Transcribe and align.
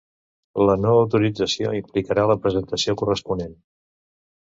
La 0.67 0.77
no 0.85 0.93
autorització 1.01 1.75
implicarà 1.81 2.25
la 2.33 2.41
presentació 2.47 2.99
corresponent. 3.03 3.57